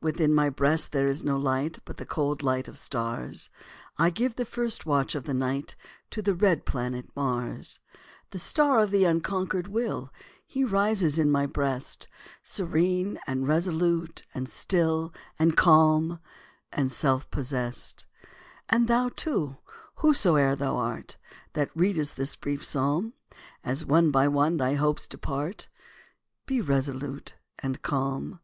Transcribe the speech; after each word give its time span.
Within 0.00 0.34
my 0.34 0.50
breast 0.50 0.90
there 0.90 1.06
is 1.06 1.22
no 1.22 1.36
light, 1.38 1.78
But 1.84 1.98
the 1.98 2.04
cold 2.04 2.42
light 2.42 2.66
of 2.66 2.76
stars; 2.76 3.48
I 3.96 4.10
give 4.10 4.34
the 4.34 4.44
first 4.44 4.86
watch 4.86 5.14
of 5.14 5.22
the 5.22 5.34
night 5.34 5.76
To 6.10 6.20
the 6.20 6.34
red 6.34 6.66
planet 6.66 7.06
Mars. 7.14 7.78
The 8.30 8.40
star 8.40 8.80
of 8.80 8.90
the 8.90 9.04
unconquered 9.04 9.68
will, 9.68 10.12
He 10.44 10.64
rises 10.64 11.16
in 11.16 11.30
my 11.30 11.46
breast, 11.46 12.08
Serene, 12.42 13.20
and 13.24 13.46
resolute, 13.46 14.24
and 14.34 14.48
still, 14.48 15.14
And 15.38 15.56
calm, 15.56 16.18
and 16.72 16.90
self 16.90 17.30
possessed. 17.30 18.04
And 18.68 18.88
thou, 18.88 19.10
too, 19.10 19.58
whosoe'er 19.98 20.56
thou 20.56 20.76
art, 20.76 21.16
That 21.52 21.70
readest 21.76 22.16
this 22.16 22.34
brief 22.34 22.64
psalm, 22.64 23.12
As 23.62 23.86
one 23.86 24.10
by 24.10 24.26
one 24.26 24.56
thy 24.56 24.74
hopes 24.74 25.06
depart, 25.06 25.68
Be 26.46 26.60
resolute 26.60 27.34
and 27.60 27.80
calm. 27.80 28.40